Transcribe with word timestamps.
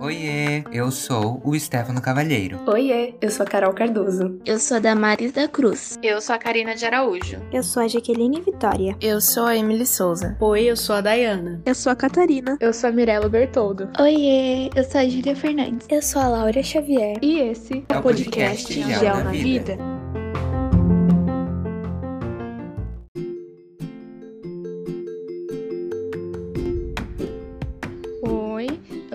Oiê, 0.00 0.64
eu 0.72 0.90
sou 0.90 1.40
o 1.44 1.58
Stefano 1.58 2.00
Cavalheiro. 2.00 2.58
Oiê, 2.66 3.14
eu 3.20 3.30
sou 3.30 3.44
a 3.44 3.48
Carol 3.48 3.72
Cardoso. 3.72 4.40
Eu 4.44 4.58
sou 4.58 4.78
a 4.78 4.80
Damaris 4.80 5.32
da 5.32 5.46
Cruz. 5.46 5.98
Eu 6.02 6.20
sou 6.20 6.34
a 6.34 6.38
Karina 6.38 6.74
de 6.74 6.84
Araújo. 6.84 7.36
Eu 7.52 7.62
sou 7.62 7.82
a 7.82 7.88
Jaqueline 7.88 8.40
Vitória. 8.40 8.96
Eu 9.00 9.20
sou 9.20 9.44
a 9.44 9.56
Emily 9.56 9.86
Souza. 9.86 10.36
Oi, 10.40 10.64
eu 10.64 10.76
sou 10.76 10.96
a 10.96 11.00
Dayana. 11.00 11.62
Eu 11.64 11.74
sou 11.74 11.92
a 11.92 11.96
Catarina. 11.96 12.56
Eu 12.60 12.72
sou 12.72 12.90
a 12.90 12.92
Mirella 12.92 13.28
Bertoldo. 13.28 13.88
Oiê, 14.00 14.70
eu 14.74 14.82
sou 14.82 15.00
a 15.00 15.08
Júlia 15.08 15.36
Fernandes. 15.36 15.86
Eu 15.88 16.02
sou 16.02 16.20
a 16.20 16.28
Laura 16.28 16.62
Xavier. 16.62 17.16
E 17.22 17.38
esse 17.38 17.84
é 17.88 17.96
o 17.96 18.02
podcast, 18.02 18.74
podcast 18.74 19.00
Gel 19.00 19.24
na 19.24 19.30
Vida. 19.30 19.76
vida. 19.76 19.97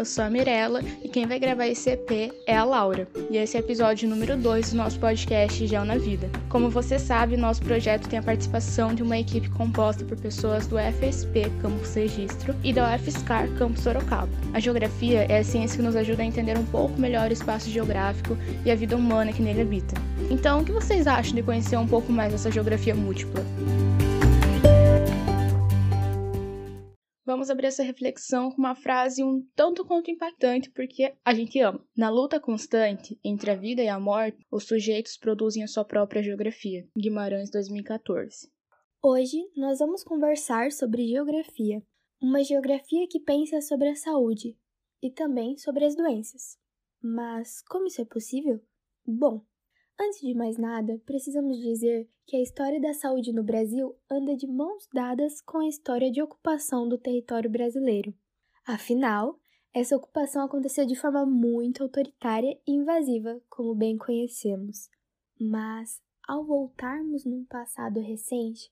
Eu 0.03 0.05
sou 0.05 0.25
a 0.25 0.29
Mirella 0.29 0.81
e 1.01 1.07
quem 1.07 1.25
vai 1.25 1.39
gravar 1.39 1.65
esse 1.65 1.91
EP 1.91 2.33
é 2.45 2.57
a 2.57 2.65
Laura. 2.65 3.07
E 3.29 3.37
esse 3.37 3.55
é 3.55 3.61
o 3.61 3.63
episódio 3.63 4.09
número 4.09 4.35
2 4.35 4.71
do 4.71 4.75
nosso 4.75 4.99
podcast 4.99 5.65
Gel 5.65 5.85
na 5.85 5.97
Vida. 5.97 6.29
Como 6.49 6.69
você 6.69 6.99
sabe, 6.99 7.37
nosso 7.37 7.61
projeto 7.61 8.09
tem 8.09 8.19
a 8.19 8.23
participação 8.23 8.93
de 8.93 9.01
uma 9.01 9.17
equipe 9.17 9.49
composta 9.51 10.03
por 10.03 10.19
pessoas 10.19 10.67
do 10.67 10.75
FSP 10.77 11.49
Campus 11.61 11.95
Registro 11.95 12.53
e 12.65 12.73
da 12.73 12.93
UFSCar 12.93 13.47
Campus 13.57 13.83
Sorocaba. 13.83 14.27
A 14.53 14.59
geografia 14.59 15.23
é 15.29 15.37
a 15.37 15.43
ciência 15.43 15.77
que 15.77 15.83
nos 15.83 15.95
ajuda 15.95 16.21
a 16.21 16.25
entender 16.25 16.57
um 16.57 16.65
pouco 16.65 16.99
melhor 16.99 17.29
o 17.29 17.33
espaço 17.33 17.69
geográfico 17.69 18.37
e 18.65 18.71
a 18.71 18.75
vida 18.75 18.97
humana 18.97 19.31
que 19.31 19.41
nele 19.41 19.61
habita. 19.61 19.95
Então, 20.29 20.59
o 20.59 20.65
que 20.65 20.73
vocês 20.73 21.07
acham 21.07 21.33
de 21.33 21.43
conhecer 21.43 21.77
um 21.77 21.87
pouco 21.87 22.11
mais 22.11 22.33
essa 22.33 22.51
geografia 22.51 22.93
múltipla? 22.93 23.41
Vamos 27.43 27.51
abrir 27.51 27.67
essa 27.67 27.83
reflexão 27.83 28.49
com 28.49 28.57
uma 28.57 28.73
frase 28.73 29.21
um 29.21 29.45
tanto 29.53 29.83
quanto 29.83 30.09
impactante, 30.09 30.69
porque 30.71 31.13
a 31.25 31.33
gente 31.33 31.59
ama. 31.59 31.85
Na 31.93 32.09
luta 32.09 32.39
constante 32.39 33.19
entre 33.21 33.51
a 33.51 33.55
vida 33.55 33.83
e 33.83 33.89
a 33.89 33.99
morte, 33.99 34.47
os 34.49 34.63
sujeitos 34.63 35.17
produzem 35.17 35.61
a 35.61 35.67
sua 35.67 35.83
própria 35.83 36.23
geografia. 36.23 36.87
Guimarães 36.97 37.51
2014. 37.51 38.49
Hoje 39.01 39.45
nós 39.57 39.79
vamos 39.79 40.05
conversar 40.05 40.71
sobre 40.71 41.05
geografia, 41.05 41.83
uma 42.21 42.41
geografia 42.41 43.05
que 43.09 43.19
pensa 43.19 43.59
sobre 43.59 43.89
a 43.89 43.95
saúde 43.95 44.57
e 45.01 45.11
também 45.11 45.57
sobre 45.57 45.83
as 45.83 45.97
doenças. 45.97 46.57
Mas 47.01 47.61
como 47.63 47.87
isso 47.87 48.01
é 48.01 48.05
possível? 48.05 48.61
Bom, 49.05 49.41
Antes 49.99 50.21
de 50.21 50.33
mais 50.33 50.57
nada, 50.57 50.99
precisamos 51.05 51.57
dizer 51.57 52.09
que 52.25 52.35
a 52.35 52.41
história 52.41 52.81
da 52.81 52.93
saúde 52.93 53.31
no 53.31 53.43
Brasil 53.43 53.95
anda 54.09 54.35
de 54.35 54.47
mãos 54.47 54.87
dadas 54.91 55.39
com 55.41 55.59
a 55.59 55.67
história 55.67 56.11
de 56.11 56.21
ocupação 56.21 56.87
do 56.89 56.97
território 56.97 57.49
brasileiro. 57.49 58.13
Afinal, 58.65 59.39
essa 59.73 59.95
ocupação 59.95 60.43
aconteceu 60.43 60.85
de 60.85 60.95
forma 60.95 61.25
muito 61.25 61.83
autoritária 61.83 62.59
e 62.67 62.71
invasiva, 62.71 63.41
como 63.49 63.75
bem 63.75 63.97
conhecemos. 63.97 64.89
Mas, 65.39 66.01
ao 66.27 66.43
voltarmos 66.43 67.25
num 67.25 67.45
passado 67.45 67.99
recente, 67.99 68.71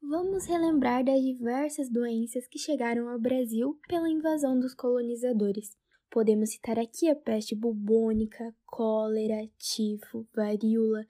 vamos 0.00 0.46
relembrar 0.46 1.04
das 1.04 1.20
diversas 1.20 1.90
doenças 1.90 2.46
que 2.46 2.58
chegaram 2.58 3.08
ao 3.08 3.18
Brasil 3.18 3.78
pela 3.88 4.08
invasão 4.08 4.58
dos 4.58 4.74
colonizadores. 4.74 5.76
Podemos 6.12 6.50
citar 6.50 6.78
aqui 6.78 7.08
a 7.08 7.16
peste 7.16 7.54
bubônica, 7.54 8.54
cólera, 8.66 9.48
tifo, 9.56 10.28
varíola 10.36 11.06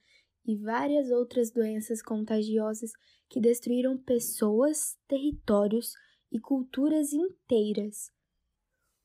e 0.47 0.57
várias 0.57 1.11
outras 1.11 1.51
doenças 1.51 2.01
contagiosas 2.01 2.93
que 3.29 3.41
destruíram 3.41 3.99
pessoas, 3.99 4.97
territórios 5.09 5.93
e 6.31 6.39
culturas 6.39 7.13
inteiras. 7.13 8.13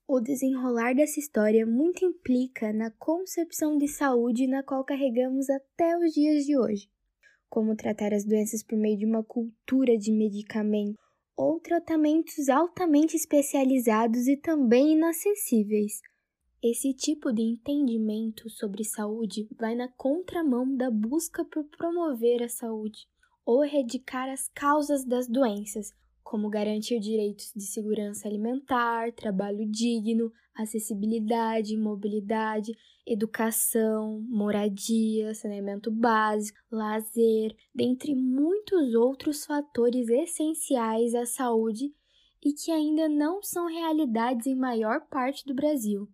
O 0.08 0.20
desenrolar 0.20 0.94
dessa 0.94 1.20
história 1.20 1.66
muito 1.66 2.06
implica 2.06 2.72
na 2.72 2.92
concepção 2.92 3.76
de 3.76 3.88
saúde 3.88 4.46
na 4.46 4.62
qual 4.62 4.86
carregamos 4.86 5.50
até 5.50 5.98
os 5.98 6.14
dias 6.14 6.46
de 6.46 6.56
hoje. 6.56 6.88
Como 7.50 7.76
tratar 7.76 8.14
as 8.14 8.24
doenças 8.24 8.62
por 8.62 8.78
meio 8.78 9.00
de 9.00 9.06
uma 9.08 9.24
cultura 9.24 9.98
de 9.98 10.12
medicamento 10.12 11.07
ou 11.38 11.60
tratamentos 11.60 12.50
altamente 12.50 13.16
especializados 13.16 14.28
e 14.28 14.36
também 14.36 14.94
inacessíveis. 14.94 16.02
Esse 16.64 16.92
tipo 16.92 17.32
de 17.32 17.44
entendimento 17.44 18.50
sobre 18.50 18.84
saúde 18.84 19.48
vai 19.56 19.76
na 19.76 19.88
contramão 19.88 20.76
da 20.76 20.90
busca 20.90 21.46
por 21.46 21.64
promover 21.66 22.42
a 22.42 22.50
saúde 22.50 23.08
ou 23.46 23.64
erradicar 23.64 24.28
as 24.28 24.50
causas 24.50 25.06
das 25.06 25.28
doenças, 25.28 25.94
como 26.24 26.50
garantir 26.50 27.00
direitos 27.00 27.54
de 27.56 27.64
segurança 27.64 28.28
alimentar, 28.28 29.14
trabalho 29.14 29.66
digno, 29.70 30.34
acessibilidade, 30.58 31.78
mobilidade, 31.78 32.76
educação, 33.06 34.22
moradia, 34.28 35.34
saneamento 35.34 35.92
básico, 35.92 36.58
lazer, 36.72 37.56
dentre 37.74 38.16
muitos 38.16 38.96
outros 38.96 39.46
fatores 39.46 40.10
essenciais 40.10 41.14
à 41.14 41.26
saúde 41.26 41.94
e 42.44 42.54
que 42.54 42.72
ainda 42.72 43.08
não 43.08 43.42
são 43.42 43.68
realidades 43.68 44.48
em 44.48 44.56
maior 44.56 45.02
parte 45.08 45.46
do 45.46 45.54
Brasil. 45.54 46.08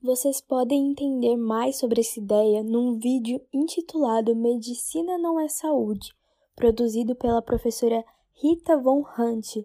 Vocês 0.00 0.40
podem 0.40 0.90
entender 0.90 1.36
mais 1.36 1.76
sobre 1.76 2.00
essa 2.00 2.18
ideia 2.18 2.64
num 2.64 2.98
vídeo 2.98 3.40
intitulado 3.52 4.34
Medicina 4.34 5.16
não 5.16 5.38
é 5.38 5.46
saúde, 5.48 6.12
produzido 6.56 7.14
pela 7.14 7.40
professora 7.40 8.04
Rita 8.32 8.76
Von 8.76 9.04
Hunt 9.16 9.58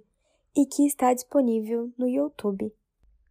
e 0.56 0.66
que 0.66 0.86
está 0.86 1.14
disponível 1.14 1.92
no 1.98 2.08
YouTube. 2.08 2.72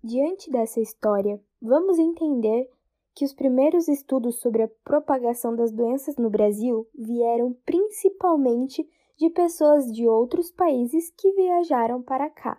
Diante 0.06 0.48
dessa 0.52 0.78
história, 0.78 1.42
vamos 1.60 1.98
entender 1.98 2.70
que 3.12 3.24
os 3.24 3.34
primeiros 3.34 3.88
estudos 3.88 4.38
sobre 4.38 4.62
a 4.62 4.70
propagação 4.84 5.56
das 5.56 5.72
doenças 5.72 6.14
no 6.14 6.30
Brasil 6.30 6.86
vieram 6.96 7.56
principalmente 7.66 8.88
de 9.18 9.28
pessoas 9.30 9.92
de 9.92 10.06
outros 10.06 10.48
países 10.52 11.10
que 11.10 11.32
viajaram 11.32 12.00
para 12.00 12.30
cá. 12.30 12.56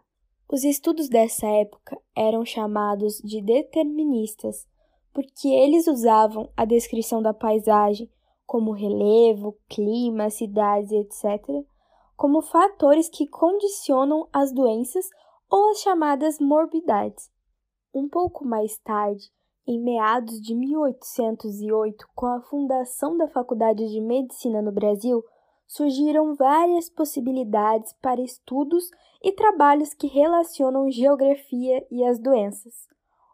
Os 0.51 0.65
estudos 0.65 1.07
dessa 1.07 1.47
época 1.47 1.97
eram 2.13 2.43
chamados 2.43 3.19
de 3.19 3.41
deterministas, 3.41 4.67
porque 5.13 5.47
eles 5.47 5.87
usavam 5.87 6.51
a 6.57 6.65
descrição 6.65 7.21
da 7.21 7.33
paisagem, 7.33 8.11
como 8.45 8.73
relevo, 8.73 9.57
clima, 9.69 10.29
cidades, 10.29 10.91
etc., 10.91 11.65
como 12.17 12.41
fatores 12.41 13.07
que 13.07 13.25
condicionam 13.25 14.27
as 14.33 14.51
doenças 14.51 15.05
ou 15.49 15.69
as 15.69 15.79
chamadas 15.79 16.39
morbidades. 16.41 17.36
Um 17.93 18.07
pouco 18.07 18.45
mais 18.45 18.77
tarde, 18.79 19.31
em 19.65 19.79
meados 19.79 20.39
de 20.41 20.55
1808, 20.55 22.07
com 22.15 22.25
a 22.25 22.41
fundação 22.41 23.17
da 23.17 23.27
Faculdade 23.27 23.87
de 23.89 23.99
Medicina 23.99 24.61
no 24.61 24.71
Brasil, 24.71 25.23
surgiram 25.67 26.35
várias 26.35 26.89
possibilidades 26.89 27.93
para 28.01 28.21
estudos 28.21 28.89
e 29.21 29.31
trabalhos 29.31 29.93
que 29.93 30.07
relacionam 30.07 30.89
geografia 30.89 31.85
e 31.91 32.03
as 32.05 32.19
doenças, 32.19 32.87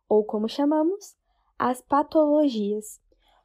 ou 0.09 0.23
como 0.23 0.49
chamamos, 0.49 1.15
as 1.57 1.81
patologias. 1.81 2.99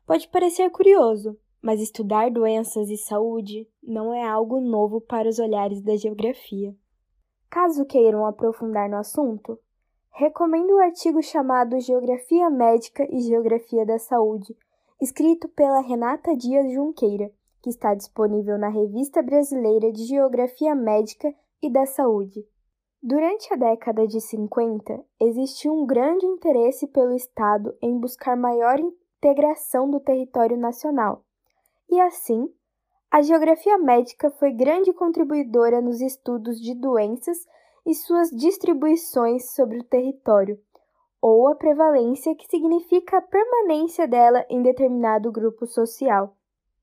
Pode 0.07 0.29
parecer 0.29 0.71
curioso, 0.71 1.39
mas 1.61 1.81
estudar 1.81 2.31
doenças 2.31 2.89
e 2.89 2.97
saúde 2.97 3.69
não 3.83 4.15
é 4.15 4.27
algo 4.27 4.61
novo 4.61 5.01
para 5.01 5.29
os 5.29 5.39
olhares 5.39 5.83
da 5.83 5.97
geografia. 5.97 6.75
Caso 7.51 7.85
queiram 7.85 8.25
aprofundar 8.25 8.89
no 8.89 8.97
assunto, 8.97 9.59
recomendo 10.19 10.73
o 10.73 10.81
artigo 10.81 11.23
chamado 11.23 11.79
Geografia 11.79 12.51
Médica 12.51 13.07
e 13.09 13.21
Geografia 13.21 13.87
da 13.87 14.01
Saúde, 14.01 14.53
escrito 15.01 15.49
pela 15.49 15.81
Renata 15.81 16.37
Dias 16.37 16.73
Junqueira, 16.73 17.31
que 17.63 17.71
está 17.71 17.95
disponível 17.95 18.59
na 18.59 18.69
Revista 18.69 19.23
Brasileira 19.23 19.93
de 19.93 20.05
Geografia 20.07 20.75
Médica 20.75 21.33
e 21.63 21.71
da 21.71 21.87
Saúde. 21.87 22.45
Durante 23.01 23.55
a 23.55 23.57
década 23.57 24.09
de 24.09 24.21
50, 24.21 25.05
existiu 25.21 25.73
um 25.73 25.87
grande 25.87 26.27
interesse 26.27 26.89
pelo 26.89 27.15
Estado 27.15 27.73
em 27.81 27.97
buscar 27.97 28.37
maior 28.37 28.81
integração 28.81 29.89
do 29.89 30.01
território 30.01 30.57
nacional 30.57 31.25
e 31.89 32.01
assim, 32.01 32.53
a 33.11 33.23
geografia 33.23 33.79
médica 33.79 34.31
foi 34.33 34.51
grande 34.53 34.93
contribuidora 34.93 35.81
nos 35.81 36.01
estudos 36.01 36.61
de 36.61 36.75
doenças 36.75 37.39
e 37.89 37.95
suas 37.95 38.29
distribuições 38.29 39.55
sobre 39.55 39.79
o 39.79 39.83
território, 39.83 40.61
ou 41.23 41.49
a 41.49 41.55
prevalência, 41.55 42.35
que 42.35 42.47
significa 42.47 43.17
a 43.17 43.23
permanência 43.23 44.07
dela 44.07 44.45
em 44.51 44.61
determinado 44.61 45.33
grupo 45.33 45.67
social. 45.67 46.37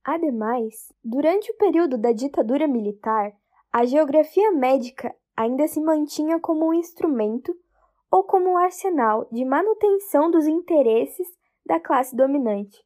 Ademais, 0.03 0.91
durante 1.03 1.51
o 1.51 1.57
período 1.57 1.95
da 1.95 2.11
ditadura 2.11 2.67
militar, 2.67 3.31
a 3.71 3.85
geografia 3.85 4.51
médica 4.51 5.15
ainda 5.37 5.67
se 5.67 5.79
mantinha 5.79 6.39
como 6.39 6.69
um 6.69 6.73
instrumento 6.73 7.55
ou 8.09 8.23
como 8.23 8.49
um 8.49 8.57
arsenal 8.57 9.27
de 9.31 9.45
manutenção 9.45 10.31
dos 10.31 10.47
interesses 10.47 11.27
da 11.63 11.79
classe 11.79 12.15
dominante. 12.15 12.83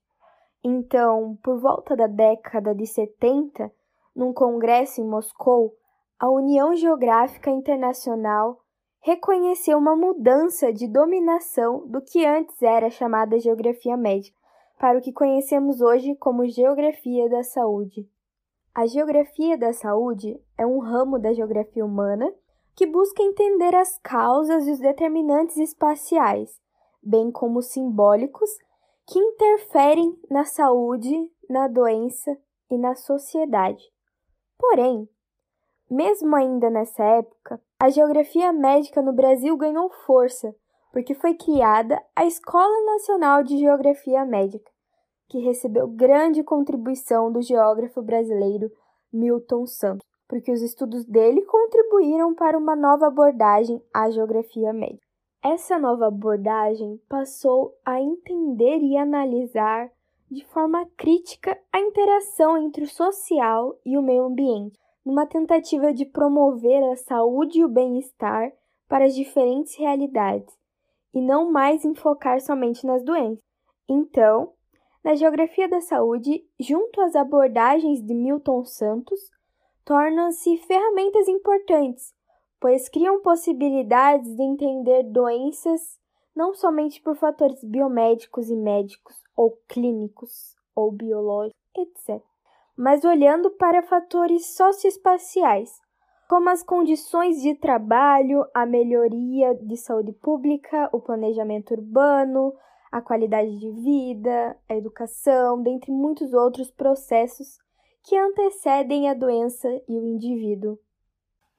Então, 0.62 1.38
por 1.42 1.58
volta 1.58 1.96
da 1.96 2.08
década 2.08 2.76
de 2.76 2.86
70, 2.86 3.72
num 4.14 4.34
congresso 4.34 5.00
em 5.00 5.08
Moscou, 5.08 5.74
a 6.20 6.30
União 6.30 6.76
Geográfica 6.76 7.50
Internacional 7.50 8.60
reconheceu 9.00 9.78
uma 9.78 9.96
mudança 9.96 10.74
de 10.74 10.86
dominação 10.86 11.88
do 11.88 12.02
que 12.02 12.26
antes 12.26 12.62
era 12.62 12.90
chamada 12.90 13.40
geografia 13.40 13.96
médica 13.96 14.38
para 14.78 14.98
o 14.98 15.02
que 15.02 15.14
conhecemos 15.14 15.80
hoje 15.80 16.16
como 16.16 16.46
geografia 16.46 17.30
da 17.30 17.42
saúde. 17.42 18.06
A 18.76 18.86
geografia 18.86 19.58
da 19.58 19.72
saúde 19.72 20.38
é 20.58 20.66
um 20.66 20.80
ramo 20.80 21.18
da 21.18 21.32
geografia 21.32 21.86
humana 21.86 22.30
que 22.76 22.86
busca 22.86 23.24
entender 23.24 23.74
as 23.74 23.98
causas 24.00 24.68
e 24.68 24.72
os 24.72 24.80
determinantes 24.80 25.56
espaciais, 25.56 26.50
bem 27.02 27.32
como 27.32 27.62
simbólicos, 27.62 28.50
que 29.08 29.18
interferem 29.18 30.20
na 30.30 30.44
saúde, 30.44 31.32
na 31.50 31.70
doença 31.70 32.38
e 32.70 32.78
na 32.78 32.94
sociedade. 32.94 33.84
Porém, 34.58 35.08
mesmo 35.90 36.36
ainda 36.36 36.70
nessa 36.70 37.04
época, 37.04 37.62
a 37.82 37.90
geografia 37.90 38.54
médica 38.54 39.02
no 39.02 39.14
Brasil 39.14 39.56
ganhou 39.58 39.90
força, 40.06 40.54
porque 40.92 41.14
foi 41.14 41.34
criada 41.34 42.02
a 42.16 42.26
Escola 42.26 42.86
Nacional 42.94 43.44
de 43.44 43.58
Geografia 43.58 44.26
Médica, 44.26 44.70
que 45.28 45.40
recebeu 45.40 45.88
grande 45.88 46.44
contribuição 46.44 47.32
do 47.32 47.42
geógrafo 47.42 48.02
brasileiro 48.02 48.72
Milton 49.12 49.66
Santos, 49.66 50.06
porque 50.28 50.52
os 50.52 50.62
estudos 50.62 51.06
dele 51.06 51.42
contribuíram 51.44 52.36
para 52.36 52.58
uma 52.58 52.76
nova 52.76 53.08
abordagem 53.08 53.82
à 53.94 54.10
geografia 54.10 54.72
médica. 54.74 55.06
Essa 55.44 55.80
nova 55.80 56.08
abordagem 56.08 57.02
passou 57.08 57.74
a 57.86 58.02
entender 58.02 58.80
e 58.80 58.98
analisar 58.98 59.90
de 60.30 60.46
forma 60.48 60.86
crítica 60.98 61.58
a 61.72 61.80
interação 61.80 62.58
entre 62.58 62.84
o 62.84 62.90
social 62.90 63.80
e 63.86 63.98
o 63.98 64.02
meio 64.02 64.26
ambiente, 64.26 64.78
numa 65.10 65.26
tentativa 65.26 65.92
de 65.92 66.06
promover 66.06 66.84
a 66.84 66.96
saúde 66.96 67.58
e 67.58 67.66
o 67.66 67.68
bem-estar 67.68 68.54
para 68.88 69.06
as 69.06 69.16
diferentes 69.16 69.76
realidades, 69.76 70.56
e 71.12 71.20
não 71.20 71.52
mais 71.52 71.84
enfocar 71.84 72.40
somente 72.40 72.86
nas 72.86 73.04
doenças. 73.04 73.44
Então, 73.90 74.54
na 75.04 75.16
geografia 75.16 75.68
da 75.68 75.82
saúde, 75.82 76.46
junto 76.60 77.02
às 77.02 77.16
abordagens 77.16 78.04
de 78.04 78.14
Milton 78.14 78.64
Santos, 78.64 79.20
tornam-se 79.84 80.58
ferramentas 80.58 81.28
importantes, 81.28 82.14
pois 82.60 82.88
criam 82.88 83.20
possibilidades 83.24 84.36
de 84.36 84.44
entender 84.44 85.02
doenças 85.06 86.00
não 86.36 86.54
somente 86.54 87.02
por 87.02 87.16
fatores 87.16 87.64
biomédicos 87.64 88.48
e 88.52 88.56
médicos, 88.56 89.16
ou 89.36 89.58
clínicos, 89.68 90.56
ou 90.76 90.92
biológicos, 90.92 91.58
etc 91.76 92.30
mas 92.80 93.04
olhando 93.04 93.52
para 93.52 93.84
fatores 93.84 94.56
socioespaciais, 94.56 95.70
como 96.30 96.50
as 96.50 96.64
condições 96.64 97.42
de 97.42 97.54
trabalho, 97.54 98.46
a 98.54 98.66
melhoria 98.66 99.54
de 99.54 99.76
saúde 99.76 100.14
pública, 100.14 100.90
o 100.94 101.02
planejamento 101.02 101.74
urbano, 101.74 102.54
a 102.90 103.02
qualidade 103.02 103.54
de 103.60 103.70
vida, 103.70 104.58
a 104.70 104.78
educação, 104.78 105.62
dentre 105.62 105.92
muitos 105.92 106.34
outros 106.34 106.72
processos 106.72 107.58
que 108.02 108.18
antecedem 108.18 109.10
a 109.10 109.14
doença 109.14 109.68
e 109.86 110.00
o 110.00 110.06
indivíduo. 110.06 110.80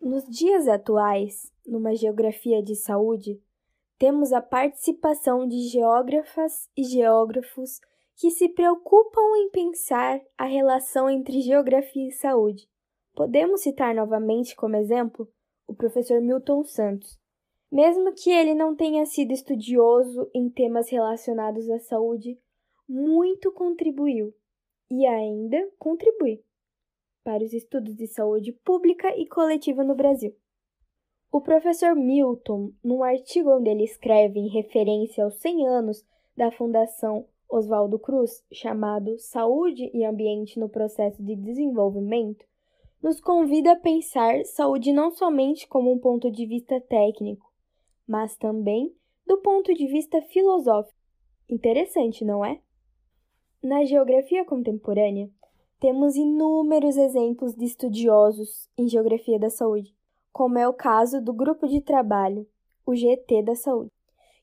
Nos 0.01 0.25
dias 0.25 0.67
atuais, 0.67 1.53
numa 1.67 1.95
geografia 1.95 2.63
de 2.63 2.75
saúde, 2.75 3.39
temos 3.99 4.33
a 4.33 4.41
participação 4.41 5.47
de 5.47 5.69
geógrafas 5.69 6.71
e 6.75 6.83
geógrafos 6.83 7.79
que 8.21 8.31
se 8.31 8.51
preocupam 8.51 9.23
em 9.39 9.49
pensar 9.49 10.21
a 10.37 10.45
relação 10.45 11.09
entre 11.09 11.41
geografia 11.41 12.07
e 12.07 12.13
saúde. 12.13 12.69
Podemos 13.15 13.63
citar 13.63 13.95
novamente 13.95 14.55
como 14.55 14.77
exemplo 14.77 15.27
o 15.67 15.75
professor 15.75 16.21
Milton 16.21 16.63
Santos. 16.65 17.19
Mesmo 17.73 18.13
que 18.13 18.29
ele 18.29 18.55
não 18.55 18.77
tenha 18.77 19.07
sido 19.07 19.33
estudioso 19.33 20.29
em 20.35 20.51
temas 20.51 20.91
relacionados 20.91 21.71
à 21.71 21.79
saúde, 21.79 22.39
muito 22.87 23.51
contribuiu 23.53 24.35
e 24.91 25.07
ainda 25.07 25.71
contribui 25.79 26.45
para 27.25 27.43
os 27.43 27.55
estudos 27.55 27.97
de 27.97 28.07
saúde 28.07 28.53
pública 28.53 29.17
e 29.17 29.27
coletiva 29.27 29.83
no 29.83 29.95
Brasil. 29.95 30.37
O 31.33 31.41
professor 31.41 31.97
Milton, 31.97 32.75
num 32.85 33.03
artigo 33.03 33.57
onde 33.57 33.71
ele 33.71 33.85
escreve 33.85 34.39
em 34.39 34.49
referência 34.49 35.25
aos 35.25 35.37
100 35.37 35.67
anos 35.69 36.05
da 36.37 36.51
fundação 36.51 37.27
Oswaldo 37.51 37.99
Cruz, 37.99 38.45
chamado 38.53 39.19
Saúde 39.19 39.91
e 39.93 40.05
Ambiente 40.05 40.59
no 40.59 40.69
Processo 40.69 41.23
de 41.23 41.35
Desenvolvimento, 41.35 42.45
nos 43.03 43.21
convida 43.21 43.73
a 43.73 43.77
pensar 43.77 44.45
saúde 44.45 44.93
não 44.93 45.11
somente 45.11 45.67
como 45.67 45.91
um 45.91 45.99
ponto 45.99 46.31
de 46.31 46.47
vista 46.47 46.81
técnico, 46.81 47.51
mas 48.07 48.37
também 48.37 48.95
do 49.27 49.39
ponto 49.39 49.75
de 49.75 49.87
vista 49.87 50.21
filosófico. 50.23 50.99
Interessante, 51.49 52.25
não 52.25 52.45
é? 52.45 52.61
Na 53.63 53.85
geografia 53.85 54.45
contemporânea, 54.45 55.29
temos 55.81 56.15
inúmeros 56.15 56.97
exemplos 56.97 57.55
de 57.55 57.65
estudiosos 57.65 58.69
em 58.77 58.89
geografia 58.89 59.39
da 59.39 59.51
saúde, 59.51 59.95
como 60.33 60.59
é 60.59 60.69
o 60.69 60.75
caso 60.75 61.21
do 61.21 61.33
grupo 61.33 61.67
de 61.67 61.81
trabalho, 61.81 62.47
o 62.87 62.95
GT 62.95 63.43
da 63.43 63.55
Saúde 63.55 63.91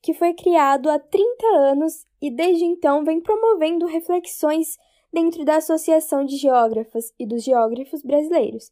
que 0.02 0.14
foi 0.14 0.34
criado 0.34 0.90
há 0.90 0.98
30 0.98 1.48
anos 1.48 2.07
e 2.22 2.30
desde 2.32 2.66
então 2.66 3.04
vem 3.04 3.22
promovendo 3.22 3.86
reflexões 3.86 4.78
dentro 5.12 5.46
da 5.46 5.58
Associação 5.58 6.26
de 6.26 6.38
Geógrafas 6.38 7.14
e 7.18 7.26
dos 7.26 7.44
Geógrafos 7.44 8.02
Brasileiros, 8.02 8.72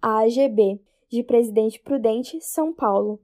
a 0.00 0.20
AGB, 0.20 0.80
de 1.08 1.22
Presidente 1.22 1.80
Prudente, 1.80 2.40
São 2.40 2.72
Paulo. 2.72 3.20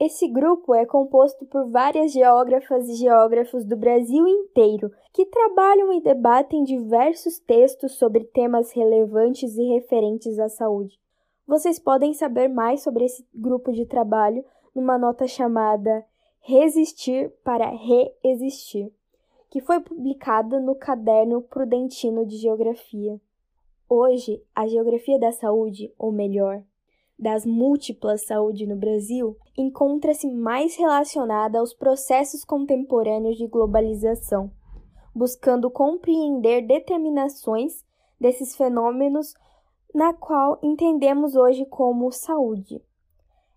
Esse 0.00 0.26
grupo 0.26 0.74
é 0.74 0.84
composto 0.84 1.46
por 1.46 1.70
várias 1.70 2.12
geógrafas 2.12 2.88
e 2.88 2.94
geógrafos 2.96 3.64
do 3.64 3.76
Brasil 3.76 4.26
inteiro 4.26 4.90
que 5.12 5.24
trabalham 5.26 5.92
e 5.92 6.00
debatem 6.00 6.64
diversos 6.64 7.38
textos 7.38 7.92
sobre 7.92 8.24
temas 8.24 8.72
relevantes 8.72 9.56
e 9.56 9.62
referentes 9.74 10.38
à 10.38 10.48
saúde. 10.48 10.98
Vocês 11.46 11.78
podem 11.78 12.12
saber 12.12 12.48
mais 12.48 12.82
sobre 12.82 13.04
esse 13.04 13.24
grupo 13.32 13.70
de 13.70 13.86
trabalho 13.86 14.44
numa 14.74 14.98
nota 14.98 15.28
chamada 15.28 16.04
Resistir 16.46 17.32
para 17.42 17.70
Reexistir, 17.70 18.92
que 19.48 19.62
foi 19.62 19.80
publicada 19.80 20.60
no 20.60 20.74
Caderno 20.74 21.40
Prudentino 21.40 22.26
de 22.26 22.36
Geografia. 22.36 23.18
Hoje, 23.88 24.44
a 24.54 24.66
geografia 24.66 25.18
da 25.18 25.32
saúde, 25.32 25.90
ou 25.98 26.12
melhor, 26.12 26.62
das 27.18 27.46
múltiplas 27.46 28.26
saúde 28.26 28.66
no 28.66 28.76
Brasil, 28.76 29.38
encontra-se 29.56 30.30
mais 30.30 30.76
relacionada 30.76 31.58
aos 31.60 31.72
processos 31.72 32.44
contemporâneos 32.44 33.38
de 33.38 33.46
globalização, 33.46 34.52
buscando 35.14 35.70
compreender 35.70 36.66
determinações 36.66 37.82
desses 38.20 38.54
fenômenos 38.54 39.32
na 39.94 40.12
qual 40.12 40.58
entendemos 40.62 41.36
hoje 41.36 41.64
como 41.64 42.12
saúde. 42.12 42.82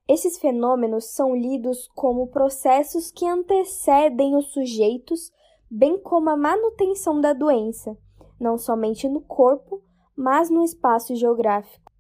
Esses 0.08 0.38
fenômenos 0.38 1.06
são 1.06 1.36
lidos 1.36 1.90
como 1.94 2.28
processos 2.28 3.12
que 3.12 3.26
antecedem 3.28 4.36
os 4.36 4.54
sujeitos, 4.54 5.34
bem 5.70 6.00
como 6.00 6.30
a 6.30 6.38
manutenção 6.38 7.20
da 7.20 7.34
doença, 7.34 7.98
não 8.40 8.58
somente 8.58 9.10
no 9.10 9.20
corpo, 9.20 9.82
mas 10.16 10.50
no 10.50 10.64
espaço 10.64 11.14
geográfico. 11.14 11.92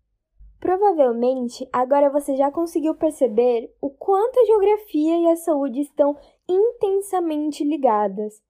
Provavelmente, 0.60 1.68
agora 1.72 2.10
você 2.10 2.36
já 2.36 2.50
conseguiu 2.50 2.96
perceber 2.96 3.72
o 3.82 3.90
quanto 3.90 4.40
a 4.40 4.46
geografia 4.46 5.20
e 5.20 5.28
a 5.28 5.36
saúde 5.36 5.82
estão 5.82 6.18
intensamente 6.48 7.64
ligadas. 7.64 8.42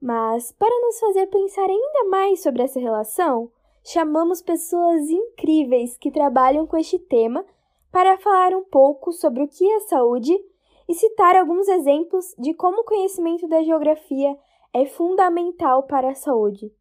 Mas, 0.00 0.52
para 0.52 0.80
nos 0.80 0.98
fazer 0.98 1.26
pensar 1.26 1.68
ainda 1.68 2.04
mais 2.08 2.42
sobre 2.42 2.62
essa 2.62 2.80
relação, 2.80 3.50
chamamos 3.84 4.40
pessoas 4.40 5.10
incríveis 5.10 5.98
que 5.98 6.10
trabalham 6.10 6.66
com 6.66 6.76
este 6.76 6.98
tema 6.98 7.44
para 7.90 8.18
falar 8.18 8.54
um 8.54 8.64
pouco 8.64 9.12
sobre 9.12 9.42
o 9.42 9.48
que 9.48 9.68
é 9.68 9.80
saúde 9.80 10.32
e 10.88 10.94
citar 10.94 11.36
alguns 11.36 11.68
exemplos 11.68 12.34
de 12.38 12.54
como 12.54 12.80
o 12.80 12.84
conhecimento 12.84 13.48
da 13.48 13.62
geografia 13.62 14.36
é 14.72 14.86
fundamental 14.86 15.84
para 15.84 16.10
a 16.10 16.14
saúde. 16.14 16.72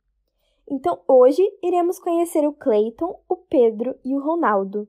Então, 0.69 1.01
hoje 1.07 1.41
iremos 1.63 1.99
conhecer 1.99 2.47
o 2.47 2.53
Cleiton, 2.53 3.19
o 3.27 3.35
Pedro 3.35 3.95
e 4.05 4.15
o 4.15 4.23
Ronaldo. 4.23 4.87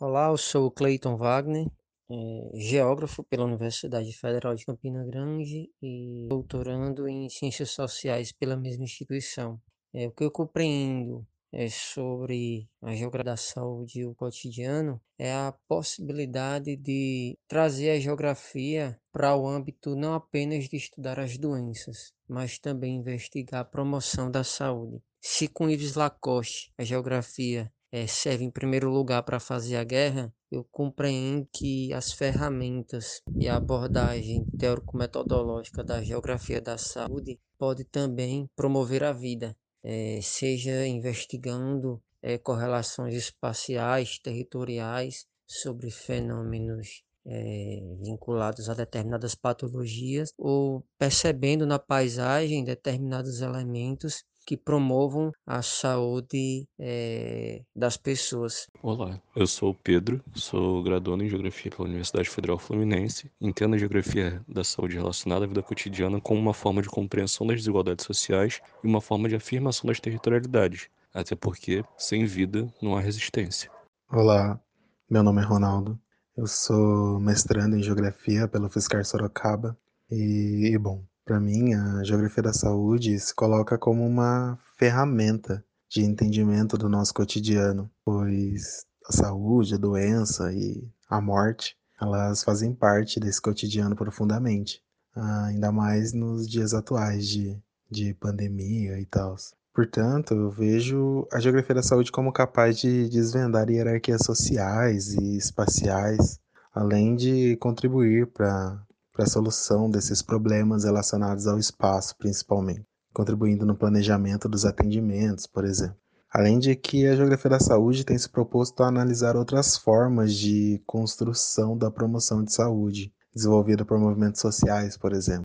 Olá, 0.00 0.30
eu 0.30 0.36
sou 0.36 0.66
o 0.66 0.70
Cleiton 0.70 1.16
Wagner, 1.16 1.68
é, 2.10 2.50
geógrafo 2.54 3.22
pela 3.22 3.44
Universidade 3.44 4.12
Federal 4.12 4.54
de 4.54 4.66
Campina 4.66 5.04
Grande 5.04 5.70
e 5.80 6.26
doutorando 6.28 7.06
em 7.06 7.28
Ciências 7.28 7.70
Sociais 7.70 8.32
pela 8.32 8.56
mesma 8.56 8.82
instituição. 8.82 9.60
É, 9.94 10.08
o 10.08 10.10
que 10.10 10.24
eu 10.24 10.30
compreendo 10.30 11.24
é, 11.52 11.68
sobre 11.68 12.68
a 12.80 12.94
geografia 12.94 13.24
da 13.24 13.36
saúde 13.36 14.00
e 14.00 14.06
o 14.06 14.14
cotidiano 14.14 15.00
é 15.18 15.32
a 15.32 15.54
possibilidade 15.68 16.76
de 16.76 17.38
trazer 17.46 17.90
a 17.90 18.00
geografia 18.00 18.98
para 19.12 19.36
o 19.36 19.46
âmbito 19.46 19.94
não 19.94 20.14
apenas 20.14 20.68
de 20.68 20.76
estudar 20.76 21.20
as 21.20 21.36
doenças, 21.36 22.12
mas 22.26 22.58
também 22.58 22.96
investigar 22.96 23.60
a 23.60 23.64
promoção 23.64 24.30
da 24.30 24.42
saúde. 24.42 25.02
Se 25.20 25.46
com 25.46 25.68
Yves 25.68 25.94
Lacoste 25.94 26.72
a 26.78 26.82
geografia 26.82 27.70
é, 27.92 28.06
serve 28.06 28.44
em 28.44 28.50
primeiro 28.50 28.90
lugar 28.90 29.22
para 29.22 29.38
fazer 29.38 29.76
a 29.76 29.84
guerra, 29.84 30.34
eu 30.50 30.64
compreendo 30.64 31.46
que 31.52 31.92
as 31.92 32.12
ferramentas 32.12 33.20
e 33.38 33.48
a 33.48 33.56
abordagem 33.56 34.46
teórico-metodológica 34.58 35.84
da 35.84 36.02
geografia 36.02 36.60
da 36.60 36.78
saúde 36.78 37.38
pode 37.58 37.84
também 37.84 38.48
promover 38.56 39.04
a 39.04 39.12
vida, 39.12 39.56
é, 39.82 40.20
seja 40.22 40.86
investigando 40.86 42.02
é, 42.22 42.38
correlações 42.38 43.14
espaciais, 43.14 44.18
territoriais 44.18 45.26
sobre 45.46 45.90
fenômenos 45.90 47.02
é, 47.24 47.80
vinculados 48.00 48.68
a 48.68 48.74
determinadas 48.74 49.34
patologias 49.34 50.32
ou 50.36 50.84
percebendo 50.98 51.66
na 51.66 51.78
paisagem 51.78 52.64
determinados 52.64 53.40
elementos 53.40 54.24
que 54.44 54.56
promovam 54.56 55.32
a 55.46 55.62
saúde 55.62 56.66
é, 56.78 57.62
das 57.74 57.96
pessoas. 57.96 58.66
Olá, 58.82 59.20
eu 59.36 59.46
sou 59.46 59.70
o 59.70 59.74
Pedro, 59.74 60.22
sou 60.34 60.82
graduando 60.82 61.24
em 61.24 61.28
Geografia 61.28 61.70
pela 61.70 61.88
Universidade 61.88 62.28
Federal 62.28 62.58
Fluminense. 62.58 63.30
Entendo 63.40 63.74
a 63.74 63.78
Geografia 63.78 64.44
da 64.48 64.64
Saúde 64.64 64.96
relacionada 64.96 65.44
à 65.44 65.48
vida 65.48 65.62
cotidiana 65.62 66.20
como 66.20 66.40
uma 66.40 66.54
forma 66.54 66.82
de 66.82 66.88
compreensão 66.88 67.46
das 67.46 67.56
desigualdades 67.56 68.04
sociais 68.04 68.60
e 68.82 68.86
uma 68.86 69.00
forma 69.00 69.28
de 69.28 69.36
afirmação 69.36 69.86
das 69.86 70.00
territorialidades, 70.00 70.88
até 71.14 71.34
porque, 71.34 71.84
sem 71.96 72.24
vida, 72.24 72.72
não 72.80 72.96
há 72.96 73.00
resistência. 73.00 73.70
Olá, 74.10 74.60
meu 75.08 75.22
nome 75.22 75.40
é 75.40 75.44
Ronaldo, 75.44 75.98
eu 76.36 76.46
sou 76.46 77.20
mestrando 77.20 77.76
em 77.76 77.82
Geografia 77.82 78.48
pelo 78.48 78.70
Fiscar 78.70 79.04
Sorocaba 79.04 79.76
e, 80.10 80.70
e 80.72 80.78
bom, 80.78 81.04
para 81.24 81.38
mim, 81.38 81.74
a 81.74 82.02
geografia 82.02 82.42
da 82.42 82.52
saúde 82.52 83.18
se 83.18 83.34
coloca 83.34 83.78
como 83.78 84.04
uma 84.04 84.58
ferramenta 84.76 85.64
de 85.88 86.02
entendimento 86.02 86.76
do 86.76 86.88
nosso 86.88 87.12
cotidiano, 87.14 87.90
pois 88.04 88.84
a 89.06 89.12
saúde, 89.12 89.74
a 89.74 89.78
doença 89.78 90.52
e 90.52 90.88
a 91.08 91.20
morte, 91.20 91.76
elas 92.00 92.42
fazem 92.42 92.74
parte 92.74 93.20
desse 93.20 93.40
cotidiano 93.40 93.94
profundamente, 93.94 94.82
ainda 95.14 95.70
mais 95.70 96.12
nos 96.12 96.48
dias 96.48 96.74
atuais 96.74 97.28
de, 97.28 97.56
de 97.90 98.14
pandemia 98.14 98.98
e 98.98 99.06
tal. 99.06 99.36
Portanto, 99.74 100.34
eu 100.34 100.50
vejo 100.50 101.26
a 101.32 101.38
geografia 101.40 101.76
da 101.76 101.82
saúde 101.82 102.12
como 102.12 102.32
capaz 102.32 102.78
de 102.78 103.08
desvendar 103.08 103.70
hierarquias 103.70 104.22
sociais 104.22 105.14
e 105.14 105.36
espaciais, 105.36 106.38
além 106.74 107.14
de 107.14 107.56
contribuir 107.56 108.26
para 108.26 108.82
para 109.12 109.24
a 109.24 109.28
solução 109.28 109.90
desses 109.90 110.22
problemas 110.22 110.84
relacionados 110.84 111.46
ao 111.46 111.58
espaço, 111.58 112.16
principalmente, 112.16 112.86
contribuindo 113.12 113.66
no 113.66 113.76
planejamento 113.76 114.48
dos 114.48 114.64
atendimentos, 114.64 115.46
por 115.46 115.64
exemplo. 115.64 115.96
Além 116.30 116.58
de 116.58 116.74
que 116.74 117.06
a 117.06 117.14
geografia 117.14 117.50
da 117.50 117.60
saúde 117.60 118.04
tem 118.04 118.16
se 118.16 118.28
proposto 118.28 118.82
a 118.82 118.88
analisar 118.88 119.36
outras 119.36 119.76
formas 119.76 120.34
de 120.34 120.82
construção 120.86 121.76
da 121.76 121.90
promoção 121.90 122.42
de 122.42 122.54
saúde, 122.54 123.12
desenvolvida 123.34 123.84
por 123.84 123.98
movimentos 123.98 124.40
sociais, 124.40 124.96
por 124.96 125.12
exemplo, 125.12 125.44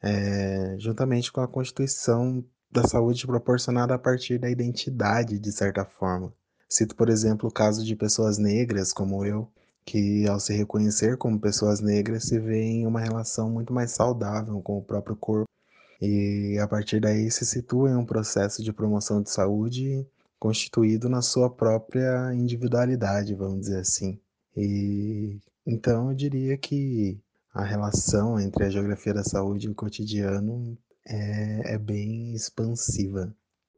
é, 0.00 0.76
juntamente 0.78 1.32
com 1.32 1.40
a 1.40 1.48
constituição 1.48 2.44
da 2.70 2.84
saúde 2.84 3.26
proporcionada 3.26 3.94
a 3.94 3.98
partir 3.98 4.38
da 4.38 4.48
identidade, 4.48 5.40
de 5.40 5.50
certa 5.50 5.84
forma. 5.84 6.32
Cito, 6.68 6.94
por 6.94 7.08
exemplo, 7.08 7.48
o 7.48 7.52
caso 7.52 7.84
de 7.84 7.96
pessoas 7.96 8.38
negras, 8.38 8.92
como 8.92 9.24
eu, 9.24 9.50
que 9.88 10.28
ao 10.28 10.38
se 10.38 10.52
reconhecer 10.52 11.16
como 11.16 11.40
pessoas 11.40 11.80
negras 11.80 12.24
se 12.24 12.38
vê 12.38 12.62
em 12.62 12.86
uma 12.86 13.00
relação 13.00 13.48
muito 13.48 13.72
mais 13.72 13.90
saudável 13.92 14.60
com 14.60 14.76
o 14.76 14.82
próprio 14.82 15.16
corpo 15.16 15.48
e 15.98 16.58
a 16.60 16.68
partir 16.68 17.00
daí 17.00 17.30
se 17.30 17.46
situa 17.46 17.88
em 17.88 17.96
um 17.96 18.04
processo 18.04 18.62
de 18.62 18.70
promoção 18.70 19.22
de 19.22 19.30
saúde 19.30 20.06
constituído 20.38 21.08
na 21.08 21.22
sua 21.22 21.48
própria 21.48 22.34
individualidade, 22.34 23.34
vamos 23.34 23.60
dizer 23.60 23.80
assim. 23.80 24.20
E 24.54 25.38
então 25.66 26.10
eu 26.10 26.14
diria 26.14 26.58
que 26.58 27.18
a 27.54 27.64
relação 27.64 28.38
entre 28.38 28.64
a 28.64 28.70
geografia 28.70 29.14
da 29.14 29.24
saúde 29.24 29.68
e 29.68 29.70
o 29.70 29.74
cotidiano 29.74 30.76
é, 31.06 31.74
é 31.74 31.78
bem 31.78 32.34
expansiva 32.34 33.34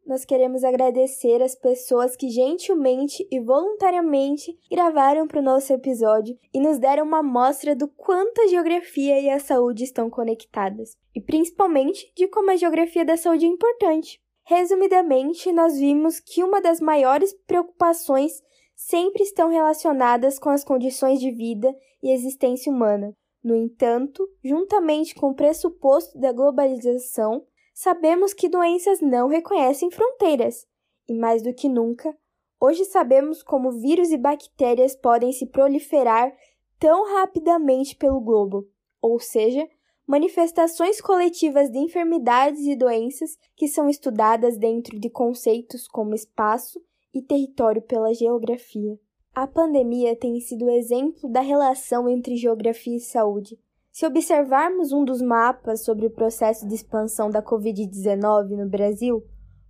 nós 0.07 0.25
queremos 0.25 0.65
agradecer 0.65 1.43
as 1.43 1.55
pessoas 1.55 2.17
que 2.17 2.29
gentilmente 2.29 3.27
e 3.31 3.41
voluntariamente 3.41 4.59
gravaram 4.71 5.27
para 5.27 5.41
o 5.41 5.45
nosso 5.45 5.73
episódio 5.73 6.39
e 6.53 6.61
nos 6.61 6.79
deram 6.79 7.05
uma 7.05 7.19
amostra 7.19 7.77
do 7.77 7.87
quanto 7.87 8.41
a 8.41 8.47
geografia 8.49 9.21
e 9.21 9.31
a 9.31 9.39
saúde 9.39 9.85
estão 9.85 10.11
conectadas, 10.11 10.97
e 11.15 11.21
principalmente 11.21 12.11
de 12.17 12.27
como 12.29 12.51
a 12.51 12.57
geografia 12.57 13.05
da 13.05 13.17
saúde 13.17 13.45
é 13.45 13.49
importante. 13.49 14.21
Resumidamente, 14.45 15.53
nós 15.53 15.79
vimos 15.79 16.19
que 16.19 16.43
uma 16.43 16.61
das 16.61 16.81
maiores 16.81 17.33
preocupações 17.47 18.43
sempre 18.75 19.23
estão 19.23 19.49
relacionadas 19.49 20.39
com 20.39 20.49
as 20.49 20.65
condições 20.65 21.21
de 21.21 21.31
vida 21.31 21.73
e 22.03 22.11
existência 22.11 22.73
humana. 22.73 23.15
No 23.43 23.55
entanto, 23.55 24.29
juntamente 24.43 25.15
com 25.15 25.31
o 25.31 25.35
pressuposto 25.35 26.19
da 26.19 26.33
globalização, 26.33 27.47
sabemos 27.83 28.35
que 28.35 28.47
doenças 28.47 29.01
não 29.01 29.27
reconhecem 29.27 29.91
fronteiras, 29.91 30.67
e 31.09 31.15
mais 31.15 31.43
do 31.43 31.55
que 31.55 31.67
nunca, 31.67 32.15
hoje 32.61 32.85
sabemos 32.85 33.43
como 33.43 33.73
vírus 33.73 34.11
e 34.11 34.19
bactérias 34.19 34.95
podem 34.95 35.33
se 35.33 35.47
proliferar 35.47 36.31
tão 36.79 37.11
rapidamente 37.15 37.97
pelo 37.97 38.21
globo, 38.21 38.69
ou 39.01 39.19
seja, 39.19 39.67
manifestações 40.07 41.01
coletivas 41.01 41.71
de 41.71 41.79
enfermidades 41.79 42.67
e 42.67 42.77
doenças 42.77 43.39
que 43.57 43.67
são 43.67 43.89
estudadas 43.89 44.59
dentro 44.59 45.01
de 45.01 45.09
conceitos 45.09 45.89
como 45.89 46.15
espaço 46.15 46.79
e 47.15 47.23
território 47.23 47.81
pela 47.81 48.13
geografia. 48.13 49.01
A 49.35 49.47
pandemia 49.47 50.15
tem 50.15 50.39
sido 50.39 50.69
exemplo 50.69 51.31
da 51.31 51.41
relação 51.41 52.07
entre 52.11 52.37
geografia 52.37 52.99
e 52.99 53.01
saúde, 53.01 53.59
se 54.01 54.07
observarmos 54.07 54.93
um 54.93 55.05
dos 55.05 55.21
mapas 55.21 55.85
sobre 55.85 56.07
o 56.07 56.11
processo 56.11 56.67
de 56.67 56.75
expansão 56.75 57.29
da 57.29 57.43
Covid-19 57.43 58.57
no 58.57 58.67
Brasil, 58.67 59.23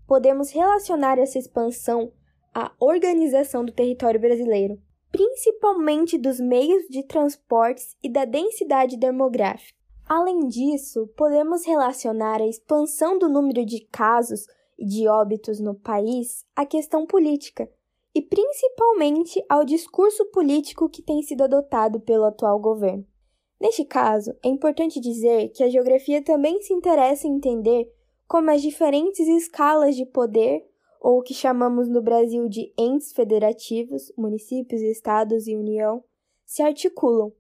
podemos 0.06 0.52
relacionar 0.52 1.18
essa 1.18 1.36
expansão 1.36 2.12
à 2.54 2.70
organização 2.78 3.64
do 3.64 3.72
território 3.72 4.20
brasileiro, 4.20 4.80
principalmente 5.10 6.16
dos 6.16 6.38
meios 6.38 6.84
de 6.88 7.02
transportes 7.02 7.96
e 8.00 8.08
da 8.08 8.24
densidade 8.24 8.96
demográfica. 8.96 9.76
Além 10.08 10.46
disso, 10.46 11.08
podemos 11.16 11.66
relacionar 11.66 12.40
a 12.40 12.46
expansão 12.46 13.18
do 13.18 13.28
número 13.28 13.66
de 13.66 13.84
casos 13.86 14.46
e 14.78 14.86
de 14.86 15.08
óbitos 15.08 15.58
no 15.58 15.74
país 15.74 16.46
à 16.54 16.64
questão 16.64 17.04
política, 17.04 17.68
e 18.14 18.22
principalmente 18.22 19.44
ao 19.48 19.64
discurso 19.64 20.24
político 20.26 20.88
que 20.88 21.02
tem 21.02 21.20
sido 21.20 21.42
adotado 21.42 21.98
pelo 21.98 22.26
atual 22.26 22.60
governo. 22.60 23.04
Neste 23.60 23.84
caso, 23.84 24.34
é 24.42 24.48
importante 24.48 24.98
dizer 24.98 25.50
que 25.50 25.62
a 25.62 25.68
geografia 25.68 26.22
também 26.22 26.62
se 26.62 26.72
interessa 26.72 27.26
em 27.26 27.36
entender 27.36 27.92
como 28.26 28.50
as 28.50 28.62
diferentes 28.62 29.28
escalas 29.28 29.94
de 29.94 30.06
poder, 30.06 30.66
ou 31.00 31.18
o 31.18 31.22
que 31.22 31.34
chamamos 31.34 31.88
no 31.88 32.00
Brasil 32.00 32.48
de 32.48 32.72
entes 32.78 33.12
federativos, 33.12 34.12
municípios, 34.16 34.80
estados 34.80 35.46
e 35.46 35.56
União, 35.56 36.02
se 36.44 36.62
articulam. 36.62 37.32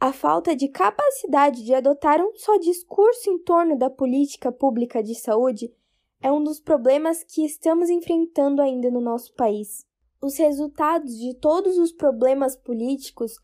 A 0.00 0.12
falta 0.12 0.54
de 0.54 0.68
capacidade 0.68 1.64
de 1.64 1.74
adotar 1.74 2.20
um 2.20 2.32
só 2.36 2.56
discurso 2.56 3.28
em 3.30 3.38
torno 3.38 3.76
da 3.76 3.90
política 3.90 4.52
pública 4.52 5.02
de 5.02 5.14
saúde 5.14 5.72
é 6.20 6.30
um 6.30 6.42
dos 6.42 6.60
problemas 6.60 7.24
que 7.24 7.44
estamos 7.44 7.90
enfrentando 7.90 8.62
ainda 8.62 8.90
no 8.90 9.00
nosso 9.00 9.34
país. 9.34 9.84
Os 10.20 10.36
resultados 10.36 11.18
de 11.18 11.34
todos 11.34 11.78
os 11.78 11.92
problemas 11.92 12.56
políticos 12.56 13.38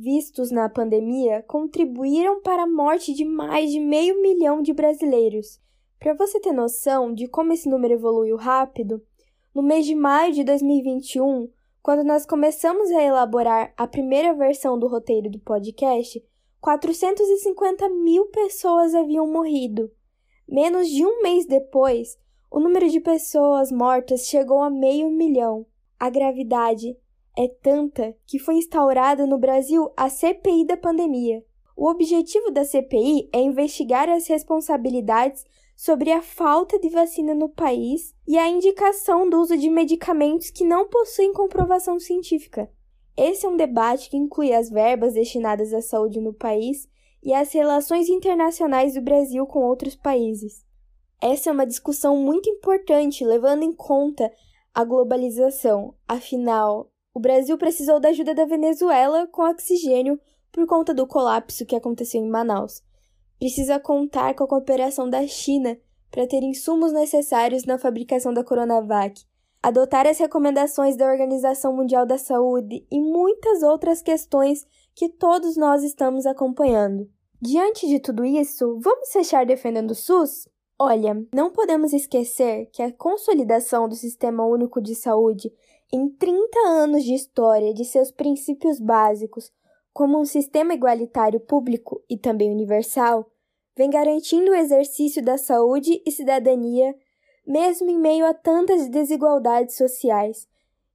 vistos 0.00 0.50
na 0.50 0.68
pandemia 0.68 1.42
contribuíram 1.42 2.40
para 2.40 2.62
a 2.62 2.66
morte 2.66 3.12
de 3.12 3.24
mais 3.24 3.70
de 3.70 3.80
meio 3.80 4.20
milhão 4.22 4.62
de 4.62 4.72
brasileiros. 4.72 5.60
Para 5.98 6.14
você 6.14 6.38
ter 6.38 6.52
noção 6.52 7.12
de 7.12 7.26
como 7.26 7.52
esse 7.52 7.68
número 7.68 7.94
evoluiu 7.94 8.36
rápido, 8.36 9.02
no 9.54 9.62
mês 9.62 9.84
de 9.84 9.94
maio 9.94 10.32
de 10.32 10.44
2021, 10.44 11.50
quando 11.82 12.04
nós 12.04 12.24
começamos 12.24 12.90
a 12.90 13.02
elaborar 13.02 13.72
a 13.76 13.86
primeira 13.86 14.32
versão 14.32 14.78
do 14.78 14.86
roteiro 14.86 15.28
do 15.28 15.40
podcast, 15.40 16.24
450 16.60 17.88
mil 17.88 18.26
pessoas 18.26 18.94
haviam 18.94 19.26
morrido. 19.26 19.90
Menos 20.46 20.88
de 20.88 21.04
um 21.04 21.22
mês 21.22 21.46
depois, 21.46 22.16
o 22.50 22.60
número 22.60 22.88
de 22.88 23.00
pessoas 23.00 23.72
mortas 23.72 24.26
chegou 24.26 24.62
a 24.62 24.70
meio 24.70 25.10
milhão. 25.10 25.66
A 25.98 26.08
gravidade 26.08 26.96
é 27.38 27.46
tanta 27.46 28.16
que 28.26 28.36
foi 28.36 28.56
instaurada 28.56 29.24
no 29.24 29.38
Brasil 29.38 29.92
a 29.96 30.08
CPI 30.10 30.66
da 30.66 30.76
pandemia. 30.76 31.44
O 31.76 31.88
objetivo 31.88 32.50
da 32.50 32.64
CPI 32.64 33.30
é 33.32 33.40
investigar 33.40 34.08
as 34.08 34.26
responsabilidades 34.26 35.44
sobre 35.76 36.10
a 36.10 36.20
falta 36.20 36.80
de 36.80 36.88
vacina 36.88 37.36
no 37.36 37.48
país 37.48 38.12
e 38.26 38.36
a 38.36 38.48
indicação 38.48 39.30
do 39.30 39.40
uso 39.40 39.56
de 39.56 39.70
medicamentos 39.70 40.50
que 40.50 40.64
não 40.64 40.88
possuem 40.88 41.32
comprovação 41.32 42.00
científica. 42.00 42.68
Esse 43.16 43.46
é 43.46 43.48
um 43.48 43.56
debate 43.56 44.10
que 44.10 44.16
inclui 44.16 44.52
as 44.52 44.68
verbas 44.68 45.14
destinadas 45.14 45.72
à 45.72 45.80
saúde 45.80 46.20
no 46.20 46.34
país 46.34 46.88
e 47.22 47.32
as 47.32 47.52
relações 47.52 48.08
internacionais 48.08 48.94
do 48.94 49.00
Brasil 49.00 49.46
com 49.46 49.60
outros 49.60 49.94
países. 49.94 50.66
Essa 51.22 51.50
é 51.50 51.52
uma 51.52 51.66
discussão 51.66 52.16
muito 52.16 52.50
importante, 52.50 53.24
levando 53.24 53.62
em 53.62 53.72
conta 53.72 54.28
a 54.74 54.82
globalização. 54.82 55.94
Afinal, 56.08 56.90
o 57.14 57.20
Brasil 57.20 57.56
precisou 57.58 57.98
da 57.98 58.10
ajuda 58.10 58.34
da 58.34 58.44
Venezuela 58.44 59.26
com 59.26 59.42
oxigênio 59.42 60.20
por 60.52 60.66
conta 60.66 60.94
do 60.94 61.06
colapso 61.06 61.66
que 61.66 61.76
aconteceu 61.76 62.20
em 62.20 62.28
Manaus. 62.28 62.82
Precisa 63.38 63.78
contar 63.78 64.34
com 64.34 64.44
a 64.44 64.48
cooperação 64.48 65.08
da 65.08 65.26
China 65.26 65.78
para 66.10 66.26
ter 66.26 66.42
insumos 66.42 66.92
necessários 66.92 67.64
na 67.64 67.78
fabricação 67.78 68.32
da 68.32 68.42
Coronavac, 68.42 69.22
adotar 69.62 70.06
as 70.06 70.18
recomendações 70.18 70.96
da 70.96 71.06
Organização 71.06 71.74
Mundial 71.74 72.06
da 72.06 72.18
Saúde 72.18 72.86
e 72.90 73.00
muitas 73.00 73.62
outras 73.62 74.02
questões 74.02 74.66
que 74.94 75.08
todos 75.08 75.56
nós 75.56 75.82
estamos 75.84 76.26
acompanhando. 76.26 77.08
Diante 77.40 77.86
de 77.86 78.00
tudo 78.00 78.24
isso, 78.24 78.78
vamos 78.80 79.12
fechar 79.12 79.46
defendendo 79.46 79.92
o 79.92 79.94
SUS? 79.94 80.48
Olha, 80.78 81.24
não 81.32 81.50
podemos 81.50 81.92
esquecer 81.92 82.66
que 82.72 82.82
a 82.82 82.92
consolidação 82.92 83.88
do 83.88 83.94
Sistema 83.94 84.44
Único 84.44 84.80
de 84.80 84.94
Saúde 84.94 85.52
em 85.92 86.08
30 86.08 86.58
anos 86.66 87.02
de 87.02 87.14
história 87.14 87.72
de 87.72 87.84
seus 87.84 88.10
princípios 88.10 88.78
básicos, 88.78 89.50
como 89.92 90.20
um 90.20 90.24
sistema 90.24 90.74
igualitário 90.74 91.40
público 91.40 92.02
e 92.08 92.16
também 92.16 92.52
universal, 92.52 93.30
vem 93.76 93.88
garantindo 93.88 94.50
o 94.50 94.54
exercício 94.54 95.22
da 95.22 95.38
saúde 95.38 96.02
e 96.04 96.10
cidadania, 96.10 96.94
mesmo 97.46 97.88
em 97.88 97.98
meio 97.98 98.26
a 98.26 98.34
tantas 98.34 98.88
desigualdades 98.88 99.76
sociais, 99.76 100.46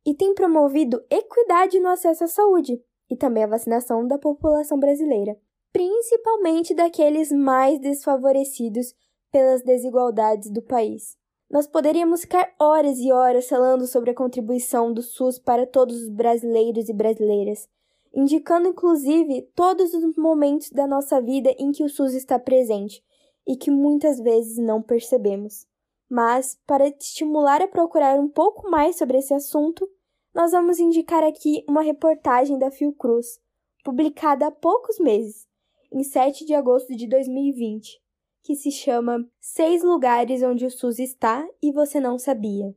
e 0.06 0.14
tem 0.14 0.36
promovido 0.36 1.04
equidade 1.10 1.80
no 1.80 1.90
acesso 1.90 2.26
à 2.26 2.28
saúde 2.28 2.80
e 3.10 3.16
também 3.16 3.44
a 3.44 3.48
vacinação 3.48 4.06
da 4.08 4.20
população 4.20 4.80
brasileira, 4.80 5.36
principalmente 5.72 6.76
daqueles 6.76 7.32
mais 7.32 7.80
desfavorecidos 7.80 8.94
pelas 9.32 9.64
desigualdades 9.64 10.52
do 10.52 10.62
país. 10.62 11.18
Nós 11.54 11.68
poderíamos 11.68 12.22
ficar 12.22 12.52
horas 12.60 12.98
e 12.98 13.12
horas 13.12 13.48
falando 13.48 13.86
sobre 13.86 14.10
a 14.10 14.16
contribuição 14.16 14.92
do 14.92 15.04
SUS 15.04 15.38
para 15.38 15.68
todos 15.68 16.02
os 16.02 16.10
brasileiros 16.10 16.90
e 16.90 16.94
brasileiras, 16.94 17.70
indicando 18.12 18.70
inclusive 18.70 19.44
todos 19.54 19.94
os 19.94 20.18
momentos 20.18 20.72
da 20.72 20.88
nossa 20.88 21.22
vida 21.22 21.54
em 21.60 21.72
que 21.72 21.84
o 21.84 21.90
SUS 21.90 22.16
está 22.16 22.40
presente 22.40 23.04
e 23.48 23.56
que 23.56 23.70
muitas 23.70 24.20
vezes 24.20 24.58
não 24.58 24.82
percebemos. 24.82 25.68
Mas, 26.10 26.60
para 26.66 26.90
te 26.90 27.02
estimular 27.02 27.62
a 27.62 27.68
procurar 27.68 28.20
um 28.20 28.28
pouco 28.28 28.68
mais 28.68 28.98
sobre 28.98 29.20
esse 29.20 29.36
assunto, 29.36 29.88
nós 30.34 30.54
vamos 30.54 30.80
indicar 30.80 31.24
aqui 31.24 31.64
uma 31.70 31.84
reportagem 31.84 32.58
da 32.58 32.72
Fiocruz, 32.72 33.40
publicada 33.84 34.48
há 34.48 34.52
poucos 34.52 34.98
meses, 34.98 35.48
em 35.92 36.02
7 36.02 36.48
de 36.48 36.56
agosto 36.56 36.96
de 36.96 37.08
2020, 37.08 38.03
que 38.44 38.56
se 38.56 38.70
chama 38.70 39.26
Seis 39.40 39.84
Lugares 39.84 40.44
Onde 40.44 40.66
o 40.66 40.70
SUS 40.70 41.00
Está 41.00 41.48
e 41.62 41.72
Você 41.72 42.00
Não 42.00 42.20
Sabia. 42.20 42.76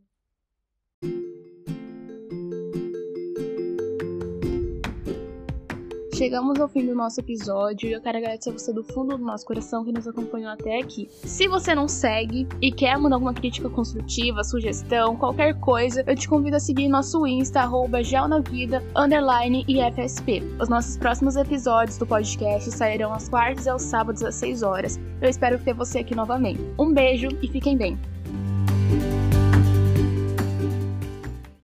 Chegamos 6.17 6.59
ao 6.59 6.67
fim 6.67 6.87
do 6.87 6.95
nosso 6.95 7.21
episódio 7.21 7.91
e 7.91 7.93
eu 7.93 8.01
quero 8.01 8.17
agradecer 8.17 8.49
a 8.49 8.53
você 8.55 8.73
do 8.73 8.83
fundo 8.83 9.19
do 9.19 9.23
nosso 9.23 9.45
coração 9.45 9.85
que 9.85 9.93
nos 9.93 10.09
acompanhou 10.09 10.51
até 10.51 10.79
aqui. 10.79 11.11
Se 11.11 11.47
você 11.47 11.75
não 11.75 11.87
segue 11.87 12.49
e 12.63 12.73
quer 12.73 12.97
mandar 12.97 13.17
alguma 13.17 13.35
crítica 13.35 13.69
construtiva, 13.69 14.43
sugestão, 14.43 15.15
qualquer 15.15 15.61
coisa, 15.61 16.03
eu 16.07 16.17
te 16.17 16.27
convido 16.27 16.57
a 16.57 16.61
seguir 16.61 16.89
nosso 16.89 17.27
Insta, 17.27 17.61
arroba 17.61 18.03
geonavida, 18.03 18.83
underline 18.97 19.63
e 19.69 19.77
FSP. 19.93 20.43
Os 20.59 20.71
nossos 20.71 20.97
próximos 20.97 21.37
episódios 21.37 21.99
do 21.99 22.07
podcast 22.07 22.71
sairão 22.71 23.13
às 23.13 23.29
quartas 23.29 23.67
e 23.67 23.69
aos 23.69 23.83
sábados 23.83 24.23
às 24.23 24.37
6 24.37 24.63
horas. 24.63 24.99
Eu 25.21 25.29
espero 25.29 25.59
ter 25.59 25.75
você 25.75 25.99
aqui 25.99 26.15
novamente. 26.15 26.63
Um 26.79 26.95
beijo 26.95 27.29
e 27.43 27.49
fiquem 27.49 27.77
bem! 27.77 28.16